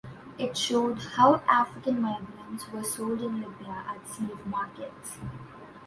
It 0.39 0.57
showed 0.57 0.97
how 1.15 1.43
African 1.47 2.01
migrants 2.01 2.67
were 2.69 2.83
sold 2.83 3.21
in 3.21 3.39
Libya 3.39 3.85
at 3.87 4.09
slave 4.09 4.43
markets. 4.47 5.19